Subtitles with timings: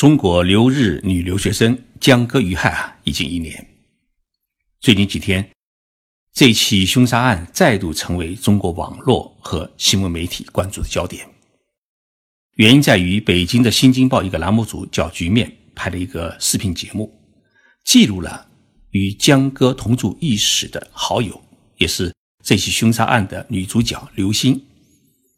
[0.00, 3.68] 中国留日女留学生江歌遇害啊，已经一年。
[4.80, 5.50] 最近几天，
[6.32, 11.28] 这起凶杀案再度成为中国网络和新闻媒体关注的焦点。
[12.54, 17.20] 原因在于，北京的《新京报》一个栏目组叫“局面”拍了一个视频节目，
[17.84, 18.48] 记录了
[18.92, 21.38] 与江歌同住一室的好友，
[21.76, 22.10] 也是
[22.42, 24.64] 这起凶杀案的女主角刘星，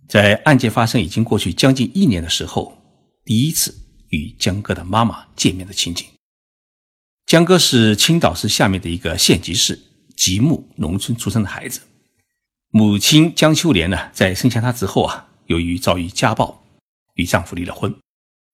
[0.08, 2.80] 在案件发生已经过去将近一年的时候，
[3.24, 3.81] 第一次。
[4.12, 6.06] 与江哥的妈妈见面的情景。
[7.26, 9.82] 江哥是青岛市下面的一个县级市
[10.16, 11.80] 吉木农村出生的孩子，
[12.68, 16.62] 母亲江秋莲呢，在生下他之后啊，由于遭遇家暴，
[17.14, 17.94] 与丈夫离了婚。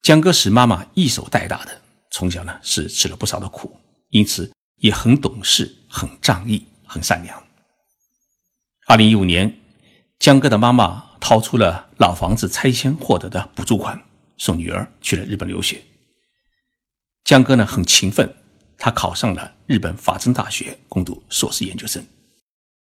[0.02, 1.82] 江哥是妈妈一手带大的，
[2.12, 3.80] 从小呢是吃了不少的苦，
[4.10, 7.42] 因此也很懂事、很仗义、很善良。
[8.86, 9.58] 二零一五年，
[10.20, 14.07] 江哥的妈妈掏出了老房子拆迁获得的补助款。
[14.38, 15.83] 送女儿去了日本留学。
[17.24, 18.34] 江哥呢很勤奋，
[18.78, 22.03] 他考上了日本法政大学攻读硕士研究生。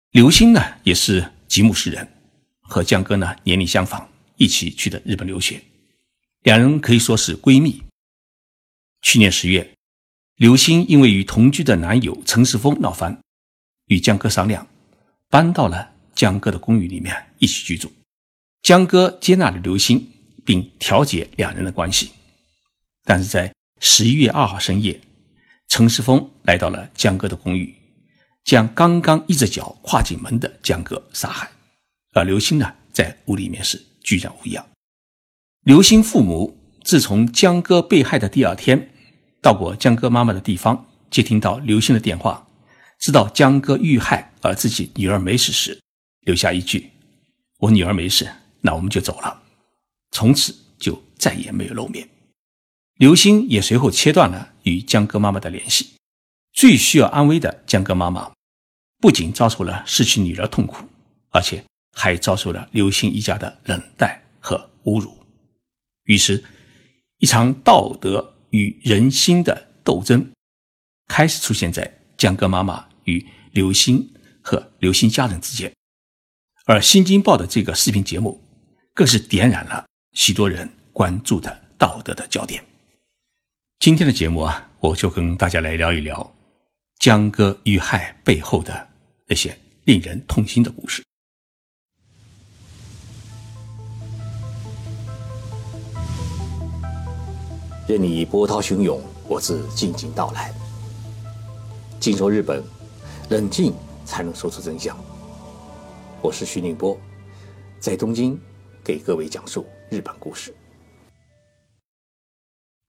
[0.09, 2.07] 刘星呢也是吉木市人，
[2.61, 5.61] 和江哥呢年龄相仿，一起去的日本留学，
[6.41, 7.83] 两人可以说是闺蜜。
[9.01, 9.75] 去年十月，
[10.37, 13.21] 刘星因为与同居的男友陈世峰闹翻，
[13.87, 14.67] 与江哥商量，
[15.29, 17.91] 搬到了江哥的公寓里面一起居住。
[18.61, 20.09] 江哥接纳了刘星。
[20.45, 22.11] 并调解两人的关系，
[23.03, 24.99] 但是在十一月二号深夜，
[25.67, 27.73] 陈世峰来到了江哥的公寓，
[28.43, 31.49] 将刚刚一只脚跨进门的江哥杀害，
[32.13, 34.65] 而刘星呢，在屋里面是居然无恙。
[35.63, 38.89] 刘星父母自从江哥被害的第二天，
[39.41, 42.47] 到过江哥妈妈的地方，接听到刘星的电话，
[42.99, 45.79] 知道江哥遇害而自己女儿没事时，
[46.21, 46.89] 留下一句
[47.59, 48.29] ：“我女儿没事，
[48.61, 49.41] 那我们就走了。”
[50.13, 52.07] 从此就再也没有露面，
[52.97, 55.95] 刘星也随后切断了与江歌妈妈的联系。
[56.53, 58.31] 最需要安慰的江歌妈妈，
[58.99, 60.85] 不仅遭受了失去女儿痛苦，
[61.31, 65.17] 而且还遭受了刘星一家的冷淡和侮辱。
[66.03, 66.43] 于是，
[67.17, 70.31] 一场道德与人心的斗争
[71.07, 74.13] 开始出现在江歌妈妈与刘星
[74.43, 75.73] 和刘星家人之间。
[76.65, 78.43] 而《新京报》的这个视频节目，
[78.93, 79.85] 更是点燃了。
[80.13, 82.63] 许多人关注的道德的焦点。
[83.79, 86.33] 今天的节目啊，我就跟大家来聊一聊
[86.99, 88.87] 江歌遇害背后的
[89.27, 91.03] 那些令人痛心的故事。
[97.87, 100.53] 任你波涛汹涌，我自静静到来。
[101.99, 102.63] 静说日本，
[103.29, 103.73] 冷静
[104.05, 104.95] 才能说出真相。
[106.21, 106.97] 我是徐宁波，
[107.79, 108.39] 在东京
[108.83, 109.65] 给各位讲述。
[109.93, 110.55] 日本故事。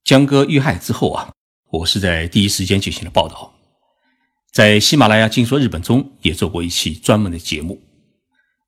[0.05, 1.31] 江哥遇害之后啊，
[1.71, 3.53] 我是在第一时间进行了报道，
[4.51, 7.83] 在喜马拉雅“听说日本”中也做过一期专门的节目，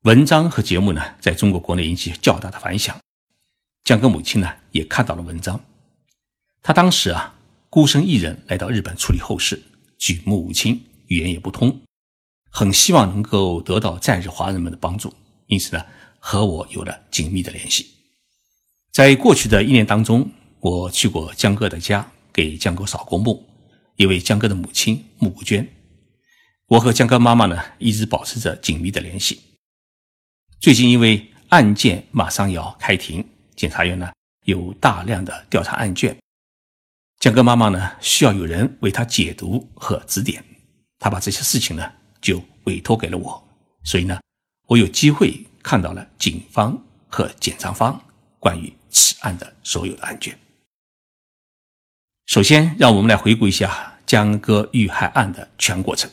[0.03, 2.95] 文章和节目呢，在中国国内引起较大的反响。
[3.83, 5.59] 江哥母亲呢，也看到了文章，
[6.61, 7.39] 她当时啊，
[7.71, 9.59] 孤身一人来到日本处理后事，
[9.97, 11.81] 举目无亲，语言也不通，
[12.51, 15.11] 很希望能够得到在日华人们的帮助，
[15.47, 15.83] 因此呢，
[16.19, 17.96] 和我有了紧密的联系。
[18.91, 23.45] 在过去的一年当中，我去过江哥的家，给江哥扫过墓，
[23.95, 25.67] 也为江哥的母亲募过捐。
[26.67, 29.41] 我和江哥妈妈呢，一直保持着紧密的联系。
[30.59, 33.23] 最近因为案件马上要开庭，
[33.55, 34.11] 检察院呢
[34.45, 36.17] 有大量的调查案卷，
[37.19, 40.43] 江哥妈妈呢需要有人为她解读和指点，
[40.99, 43.47] 她把这些事情呢就委托给了我，
[43.83, 44.19] 所以呢，
[44.67, 46.77] 我有机会看到了警方
[47.07, 48.01] 和检察方
[48.39, 48.73] 关于。
[48.89, 50.35] 此案的所有的案卷。
[52.25, 56.09] 首先，让我们来回顾一下江歌遇害案的全过程。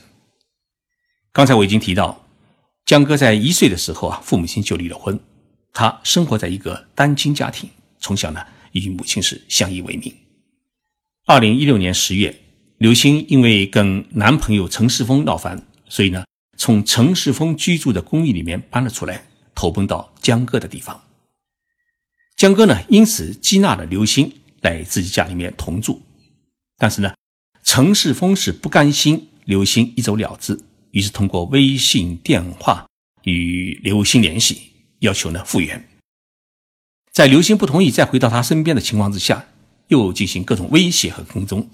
[1.33, 2.27] 刚才我已经提到，
[2.85, 5.19] 江歌在一岁的时候啊，父母亲就离了婚，
[5.73, 7.71] 他生活在一个单亲家庭，
[8.01, 10.15] 从小呢与母亲是相依为命。
[11.25, 12.39] 二零一六年十月，
[12.77, 16.25] 刘星因为跟男朋友陈世峰闹翻，所以呢
[16.59, 19.25] 从陈世峰居住的公寓里面搬了出来，
[19.55, 21.01] 投奔到江歌的地方。
[22.45, 24.31] 江哥呢，因此接纳了刘星
[24.61, 26.03] 来自己家里面同住，
[26.77, 27.15] 但是呢，
[27.63, 30.61] 陈世峰是不甘心刘星一走了之，
[30.91, 32.87] 于是通过微信电话
[33.23, 35.89] 与刘星联系，要求呢复原。
[37.15, 39.47] 在刘星不同意再回到他身边的情况之下，
[39.89, 41.67] 又进行各种威胁和跟踪。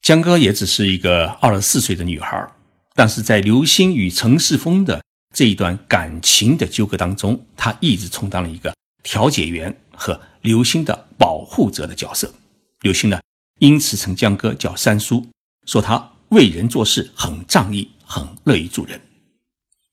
[0.00, 2.48] 江哥也只是一个二十四岁的女孩，
[2.94, 5.02] 但是在刘星与陈世峰的
[5.34, 8.72] 这一段感情的纠葛当中，她一直充当了一个。
[9.06, 12.34] 调解员和刘星的保护者的角色，
[12.80, 13.20] 刘星呢，
[13.60, 15.24] 因此称江哥叫三叔，
[15.64, 19.00] 说他为人做事很仗义，很乐于助人。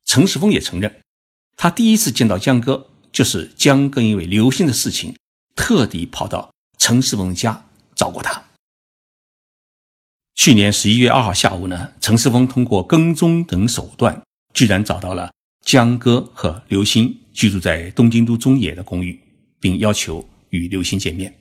[0.03, 0.99] 陈世峰也承认，
[1.55, 5.15] 他第一次见到江哥，就是江哥因为刘星的事情，
[5.55, 8.43] 特地跑到陈世峰家找过他。
[10.33, 14.23] 去年十一月二号下午呢，陈世峰通过跟踪等手段，
[14.55, 15.31] 居然找到了
[15.63, 19.19] 江哥和刘星居住在东京都中野的公寓，
[19.59, 21.33] 并要求与刘星见面。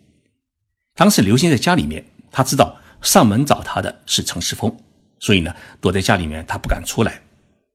[0.95, 4.75] 当时刘星在家里面，他知道上门找他的是陈世峰，
[5.21, 7.21] 所以呢，躲在家里面，他不敢出来。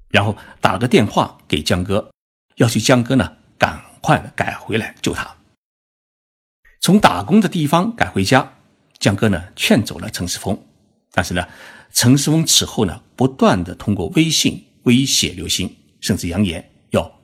[0.10, 2.12] 然后打了个电话给江哥，
[2.56, 5.36] 要求江哥呢赶快改回来救他。
[6.80, 8.54] 从打工的地方赶回家，
[9.00, 10.58] 江哥呢劝走了陈世峰，
[11.12, 11.46] 但是呢，
[11.92, 16.72] 陈世峰此后呢不断的通过微信威胁刘星，甚至扬言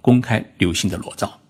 [0.03, 1.41] 公开刘星的裸照。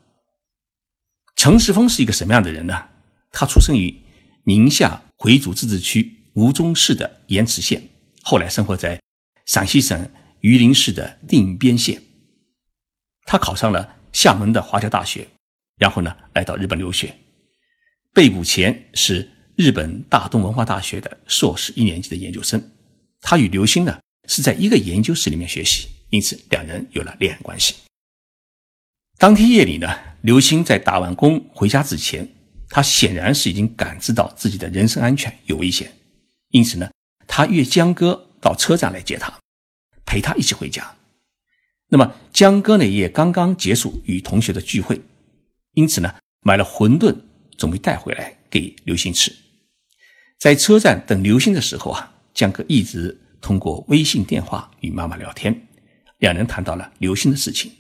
[1.35, 2.87] 陈世峰是一个什么样的人呢？
[3.33, 4.01] 他出生于。
[4.45, 7.81] 宁夏回族自治区吴忠市的盐池县，
[8.23, 8.99] 后来生活在
[9.45, 10.11] 陕西省
[10.41, 12.03] 榆林市的定边县。
[13.23, 15.25] 他考上了厦门的华侨大学，
[15.77, 17.15] 然后呢来到日本留学。
[18.13, 22.61] 被捕前是日本大东文化大学的硕士一年级的研究生。
[23.21, 23.97] 他与刘星呢
[24.27, 27.75] 是在一个研究室里面学习，因此两人有了恋爱关系。
[29.23, 29.87] 当天夜里呢，
[30.23, 32.27] 刘星在打完工回家之前。
[32.67, 35.89] 他显然是已经感知到自己的人身安全有危险，
[36.49, 36.91] 因此呢，
[37.25, 39.33] 他约江哥到车站来接他，
[40.05, 40.95] 陪他一起回家。
[41.87, 44.99] 那么江哥呢也刚刚结束与同学的聚会，
[45.75, 47.15] 因此呢，买了馄饨
[47.57, 49.33] 准备带回来给刘星吃。
[50.37, 55.65] 在车站等刘星的时候啊，江哥一直通过微信电话与妈妈聊天，
[56.17, 57.71] 两人谈到了刘星的事情。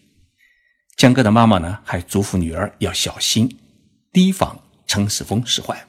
[0.97, 3.57] 江哥的妈妈呢还嘱咐女儿要小心，
[4.11, 4.59] 提防。
[4.85, 5.87] 陈世峰使坏，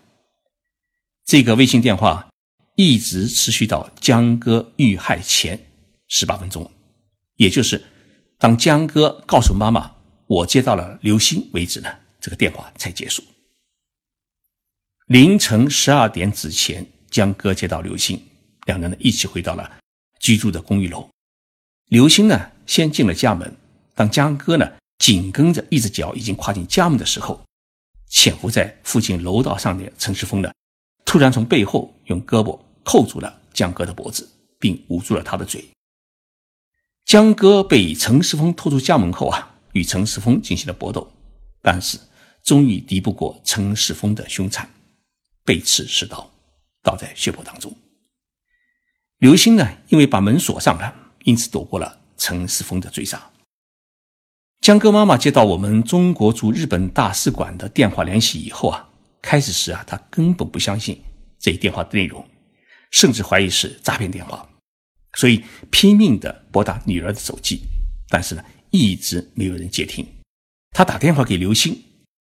[1.27, 2.27] 这个微信电话
[2.75, 5.61] 一直持续到江哥遇害前
[6.09, 6.71] 十八分钟，
[7.37, 7.85] 也就是
[8.39, 9.95] 当江哥告诉妈妈
[10.27, 13.23] 我接到了刘星为止呢，这个电话才结束。
[15.09, 18.19] 凌晨十二点之前，江哥接到刘星，
[18.65, 19.71] 两人呢一起回到了
[20.19, 21.11] 居住的公寓楼。
[21.89, 23.55] 刘星呢先进了家门，
[23.95, 24.73] 当江哥呢
[25.05, 27.39] 紧跟着一只脚已经跨进家门的时候。
[28.09, 30.51] 潜伏在附近楼道上的陈世峰呢，
[31.05, 34.27] 突然从背后用胳膊扣住了江哥的脖子，
[34.59, 35.63] 并捂住了他的嘴。
[37.05, 41.13] 江哥被陈世峰拖出家门后啊，与陈世峰进行了搏斗，
[41.61, 41.99] 但是
[42.43, 44.71] 终于敌不过陈世峰的凶残，
[45.45, 46.31] 被刺十刀，
[46.83, 47.77] 倒在血泊当中。
[49.19, 53.31] 刘星呢，因为把门锁上了，因此躲过了陈世峰的追杀。
[54.65, 58.89] 江哥妈妈接到我们中国驻日本大使馆的电话联系以后啊，
[59.21, 60.99] 开始时啊，她根本不相信
[61.39, 62.27] 这一电话的内容，
[62.91, 64.49] 甚至怀疑是诈骗电话，
[65.19, 67.61] 所以拼命的拨打女儿的手机，
[68.09, 70.07] 但是呢，一直没有人接听。
[70.71, 71.79] 他打电话给刘星，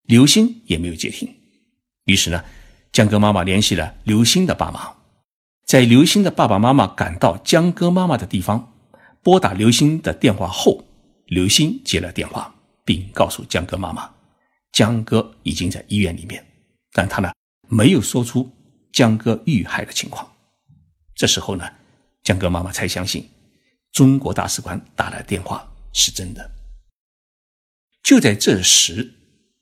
[0.04, 1.28] 刘星也没有接听。
[2.06, 2.44] 于是呢，
[2.92, 4.94] 江哥妈妈联系了刘星的爸妈，
[5.66, 8.74] 在刘星的爸爸妈妈赶到江哥妈妈的地方，
[9.24, 10.84] 拨打刘星的电话后。
[11.28, 12.54] 刘星接了电话，
[12.86, 14.10] 并告诉江哥妈妈，
[14.72, 16.46] 江哥已经在医院里面，
[16.94, 17.32] 但他呢
[17.68, 18.50] 没有说出
[18.94, 20.26] 江哥遇害的情况。
[21.14, 21.70] 这时候呢，
[22.24, 23.30] 江哥妈妈才相信
[23.92, 26.52] 中国大使馆打来电话是真的。
[28.04, 29.14] 就在这时，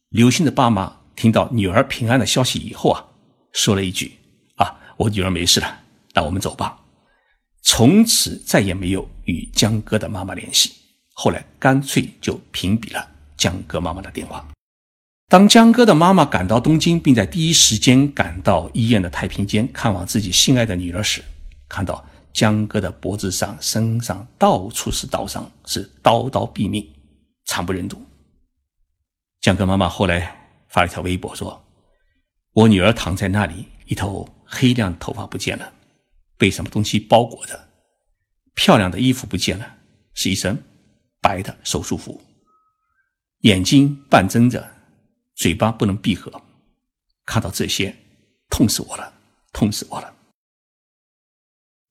[0.09, 3.03] 刘星的爸妈听到女儿平安的消息以后啊，
[3.53, 4.19] 说了一句
[4.57, 6.79] ：“啊，我女儿没事了，那我们走吧。”
[7.63, 10.71] 从此再也没有与江哥的妈妈联系。
[11.17, 14.45] 后来干脆就屏蔽了江哥妈妈的电话。
[15.29, 21.23] 当江哥的妈妈赶到东京，并在第一时间赶到医院的太平间看望自己心爱的女儿时，
[21.69, 26.85] 看到江哥的脖子上、身上到处是刀伤，是刀刀毙命，
[27.45, 28.05] 惨不忍睹。
[29.39, 31.65] 江哥妈妈后来发了一条微博说
[32.51, 35.71] ：“我女儿躺在那里，一头黑亮的头发不见了，
[36.37, 37.69] 被什么东西包裹着，
[38.53, 39.77] 漂亮的衣服不见了，
[40.13, 40.61] 是一身。”
[41.25, 42.21] 白的手术服，
[43.39, 44.63] 眼睛半睁着，
[45.33, 46.31] 嘴巴不能闭合。
[47.25, 47.95] 看到这些，
[48.47, 49.11] 痛死我了，
[49.51, 50.13] 痛死我了！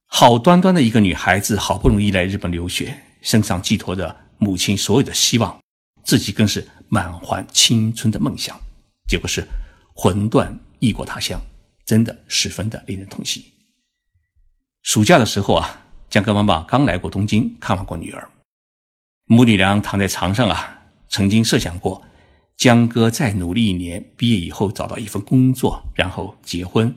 [0.07, 5.61] 好端端的一个女孩子，好不容易来日本留学，身上寄托着母亲所有的希望，
[6.05, 8.57] 自己更是满怀青春的梦想，
[9.09, 9.45] 结果是
[9.97, 11.43] 魂断异国他乡，
[11.85, 13.53] 真的十分的令人痛惜。
[14.83, 18.31] 暑假的时候啊，江哥妈妈刚来过东京，看望过女儿。
[19.27, 22.07] 母女俩躺在床上啊，曾经设想过，
[22.59, 26.95] 江哥再努力一年，毕业以后找到一份工作，然后结婚，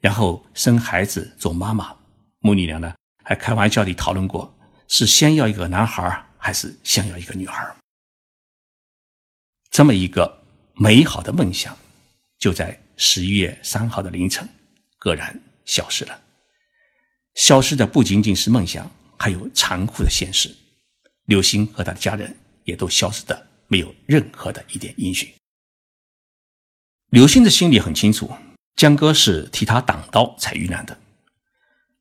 [0.00, 1.96] 然后生孩子做妈妈。
[2.40, 2.92] 母女俩呢
[3.24, 4.54] 还开玩笑地讨论过，
[4.86, 7.74] 是先要一个男孩还是先要一个女孩。
[9.70, 10.42] 这么一个
[10.74, 11.74] 美好的梦想，
[12.38, 14.46] 就在十一月三号的凌晨，
[15.00, 16.20] 愕然消失了。
[17.34, 20.54] 消失的不仅仅是梦想，还有残酷的现实。
[21.32, 25.26] 刘星和他的家人也都消失的没有任何的一点音讯。
[27.08, 28.30] 刘星的心里很清楚，
[28.76, 30.94] 江哥是替他挡刀才遇难的。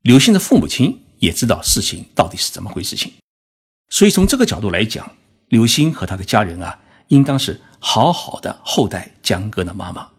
[0.02, 3.14] 刘星的父母亲也知道事情到底是怎么回事情，
[3.88, 5.10] 所以从这个角度来讲，
[5.48, 10.12] 刘星和他的家人啊，应当是好好的厚待江哥的妈妈，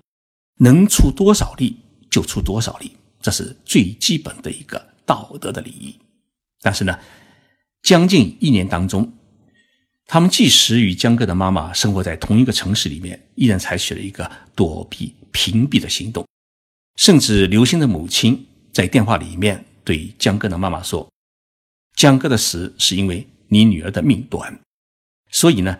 [0.56, 1.76] 能出多少力
[2.10, 6.00] 就出多少力，这是最基本的一个道德的礼仪。
[6.62, 6.98] 但是呢？
[7.82, 9.12] 将近一年当中，
[10.06, 16.24] 他们即使与江哥的妈妈生活在同一个城市里面，依然采取了一个躲避、屏蔽的行动。
[16.96, 21.10] 甚至刘星的母亲在电话里面对江哥的妈妈说
[21.96, 24.60] ：“江哥的死是因为你女儿的命短。”
[25.32, 25.78] 所以呢，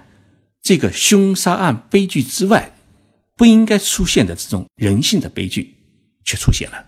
[0.61, 2.73] 这个凶杀案悲剧之外，
[3.37, 5.77] 不应该出现的这种人性的悲剧
[6.25, 6.87] 却出现了。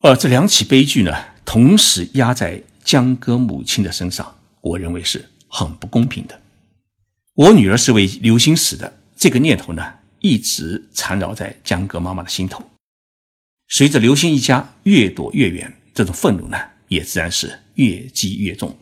[0.00, 1.14] 而这两起悲剧呢，
[1.46, 2.62] 同时压在。
[2.88, 6.40] 江歌母亲的身上，我认为是很不公平的。
[7.34, 12.64] 我女儿是为刘星死的，这个念头呢，一直缠绕在江歌妈妈的心头。
[13.68, 16.56] 随着刘星一家越躲越远，这种愤怒呢，
[16.88, 18.74] 也自然是越积越重。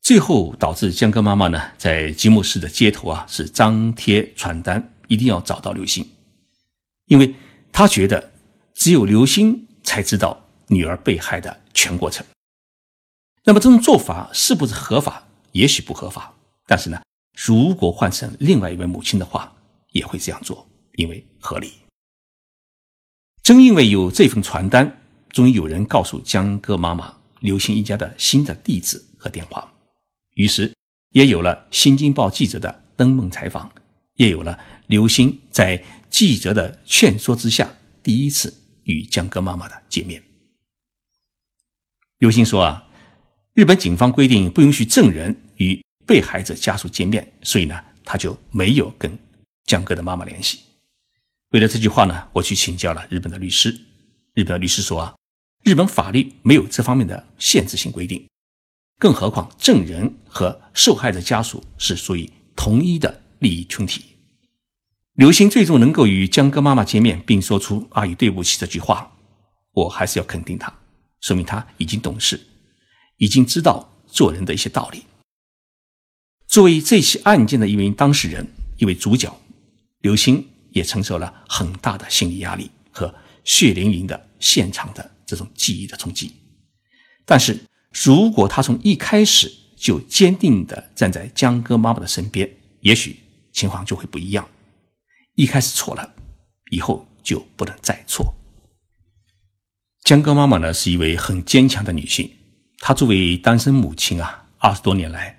[0.00, 6.08] 最后导致江歌妈妈呢，在吉木市的街头啊，是张贴传单，一定要找到刘星，
[7.08, 7.34] 因为
[7.70, 8.32] 她觉得
[8.72, 12.24] 只有刘星才知道女儿被害的全过程。
[13.46, 15.28] 那么这种做法是不是合法？
[15.52, 16.34] 也许不合法，
[16.66, 17.02] 但是呢，
[17.36, 19.54] 如果换成另外一位母亲的话，
[19.92, 21.72] 也会这样做，因为合理。
[23.42, 29.72] 正因为有这份传单，终于有人告诉江歌妈妈刘星一家的新的地址和电话，
[30.34, 30.74] 于是
[31.10, 33.70] 也有了《新京报》记者的登门采访，
[34.14, 37.70] 也有了刘星在记者的劝说之下
[38.02, 38.52] 第一次
[38.84, 40.22] 与江歌妈妈的见面。
[42.18, 42.80] 刘星说啊。
[43.54, 49.16] 日本警方规定不允许证人与被害者家属见面，所以呢，他就没有跟
[49.64, 50.58] 江哥的妈妈联系。
[51.50, 53.70] 为了这句话呢，我去请教了日本的律师。
[54.34, 55.14] 日本的律师说啊，
[55.62, 58.28] 日本法律没有这方面的限制性规定，
[58.98, 64.04] 更何况证人和受害者家属是属于同一的利益群体。
[65.14, 69.12] 刘星最终能够与江哥妈妈见面，并说出“阿姨对不起”这句话，
[69.70, 70.76] 我还是要肯定他，
[71.20, 72.40] 说明他已经懂事。
[73.16, 75.04] 已经知道做人的一些道理。
[76.46, 78.46] 作为这起案件的一名当事人、
[78.78, 79.40] 一位主角，
[80.00, 83.12] 刘星也承受了很大的心理压力和
[83.44, 86.32] 血淋淋的现场的这种记忆的冲击。
[87.24, 87.58] 但是
[87.92, 92.48] 如果他从一开始就坚定地站在江哥妈妈的身边，
[92.80, 93.16] 也许
[93.52, 94.48] 情况就会不一样。
[95.34, 96.14] 一开始错了，
[96.70, 98.34] 以后就不能再错。
[100.02, 102.30] 江哥妈妈呢，是一位很坚强的女性。
[102.86, 105.38] 她作为单身母亲啊，二十多年来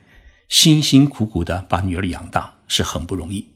[0.50, 3.48] 辛辛苦苦的把女儿养大是很不容易。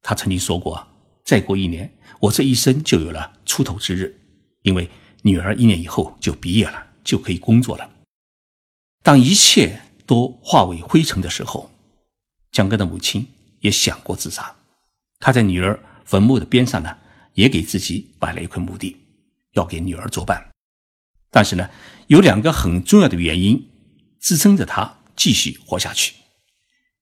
[0.00, 0.88] 她曾经说过
[1.26, 4.18] ：“再过一年，我这一生就有了出头之日，
[4.62, 4.88] 因为
[5.20, 7.90] 女儿一年以后就毕业了，就可以工作了。”
[9.04, 11.70] 当一切都化为灰尘的时候，
[12.50, 13.28] 江哥的母亲
[13.60, 14.56] 也想过自杀。
[15.18, 16.96] 他在女儿坟墓的边上呢，
[17.34, 18.96] 也给自己摆了一块墓地，
[19.52, 20.48] 要给女儿作伴。
[21.30, 21.68] 但是呢，
[22.06, 23.68] 有两个很重要的原因
[24.20, 26.14] 支撑着他继续活下去：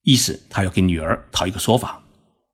[0.02, 2.02] 一是他要给女儿讨一个说法；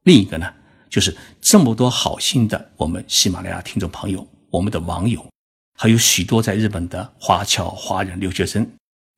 [0.02, 0.52] 另一个呢，
[0.90, 5.26] 就是这么多好心的我们喜马拉雅听众朋友、我们的网友，
[5.74, 8.70] 还有许多在日本的华侨华人留学生，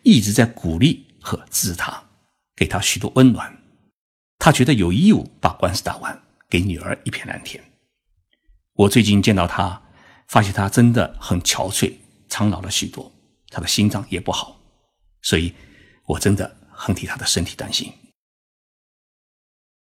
[0.03, 2.05] 一直在鼓励和支持他，
[2.55, 3.57] 给他许多温暖。
[4.39, 7.63] 他觉得有义务把官司打完，给女儿一片蓝天。
[8.75, 9.83] 我最近见到他，
[10.29, 11.93] 发现他真的很憔悴。
[12.35, 13.13] 苍老了许多，
[13.49, 14.61] 他的心脏也不好，
[15.23, 15.55] 所以
[16.05, 17.93] 我真的很替他的身体担心。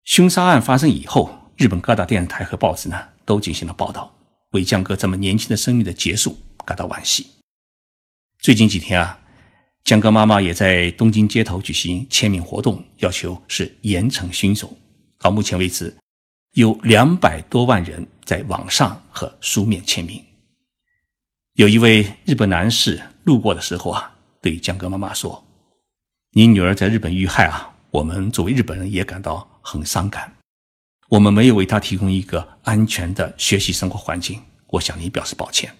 [0.03, 4.13] 凶杀案发生以后，日本各大电视台和报纸呢都进行了报道，
[4.51, 7.25] 为江哥这么年轻的生命的结束感到惋惜。
[8.39, 9.17] 最近几天啊，
[9.85, 14.77] 江哥妈妈也在东京街头举行签名活动，要求是严惩凶手。
[15.17, 15.95] 到目前为止，
[16.55, 20.21] 有两百多万人在网上和书面签名。
[21.55, 25.45] 有一位日本男士路过的时候啊，对江哥妈妈说
[26.33, 30.33] ：“你女儿在日本遇害啊，我们作为日本人也感到很伤感。
[31.10, 35.72] 我们没有为她提供一个安全的学习生活环境，我向你表示抱歉。”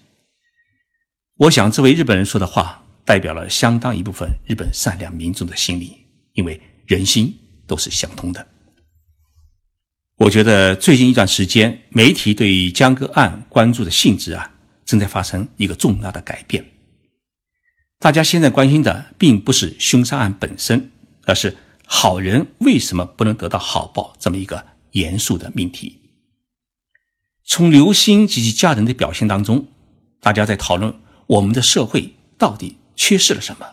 [1.38, 8.46] 我想，这位日本人说的话，代表了相当一部分日本善良民众的心理，因为人心都是相通的。
[10.18, 14.53] 我觉得最近一段时间，媒体对江歌案关注的性质啊，
[14.84, 16.64] 正在发生一个重大的改变。
[17.98, 20.90] 大家现在关心的，并不是凶杀案本身，
[21.24, 26.00] 而是好人为什么不能得到好报这么一个严肃的命题。
[27.44, 29.68] 从刘星及其家人的表现当中，
[30.20, 30.94] 大家在讨论
[31.26, 33.66] 我们的社会到底缺失了什么，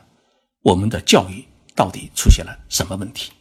[0.61, 3.31] 我们的教育到底出现了什么问题。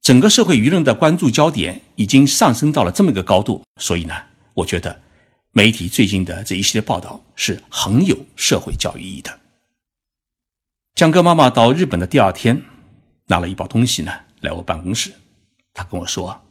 [0.00, 4.14] 整个社会舆论的关注焦点已经上升到了这么一个高度，所以呢，
[4.54, 5.00] 我觉得
[5.54, 9.38] 媒体最近的这一系列报道是很有社会教育意义的。
[10.94, 12.62] 江哥妈妈到日本的第二天，
[13.26, 15.12] 拿了一包东西呢来我办公室，
[15.74, 16.42] 她跟我说，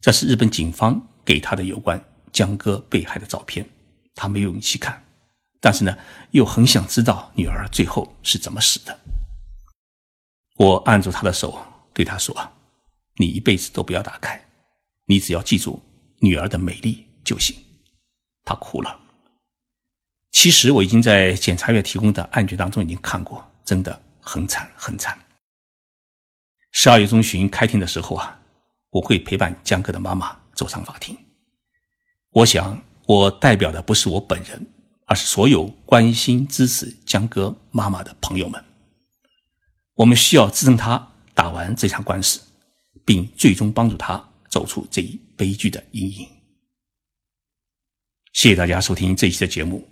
[0.00, 3.64] 这是日本警方给她的有关江哥被害的照片，
[4.16, 5.04] 她没有勇气看，
[5.60, 5.96] 但是呢
[6.32, 8.98] 又很想知道女儿最后是怎么死的。
[10.56, 11.56] 我按住她的手，
[11.94, 12.36] 对她说。
[13.18, 14.44] 你一辈子都不要打开，
[15.06, 15.80] 你只要记住
[16.18, 17.56] 女儿的美丽就行。
[18.46, 18.98] 他哭了。
[20.30, 25.18] 其实我已经在检察院提供的案卷当中已经看过，真的很惨很惨。
[26.72, 28.40] 十二月中旬开庭的时候啊，
[28.88, 31.14] 我会陪伴江哥的妈妈走上法庭。
[32.30, 34.66] 我想，我代表的不是我本人，
[35.04, 38.64] 而是所有关心支持江哥妈妈的朋友们。
[39.94, 42.40] 我们需要支撑他打完这场官司。
[43.06, 46.28] 并最终帮助他走出这一悲剧的阴影。
[48.36, 49.82] 谢谢大家收听这一期的节目。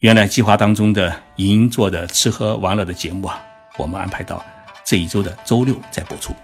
[0.00, 3.42] 原来计划当中的银座的吃喝玩乐的节目啊，
[3.78, 4.44] 我们安排到
[4.84, 6.36] 这一周的周六再播出，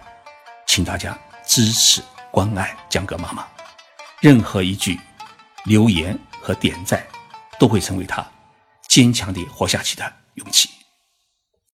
[0.67, 1.17] 请大家
[1.47, 3.47] 支持关爱江哥妈妈。
[4.23, 4.99] 任何一句
[5.67, 7.07] 留言和点赞，
[7.59, 8.27] 都会成为他
[8.89, 10.71] 坚强地活下去的勇气。